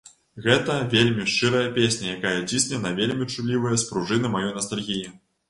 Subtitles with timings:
[0.43, 5.07] Гэта вельмі шчырая песня, якая цісне на вельмі чуллівыя спружыны маёй настальгіі.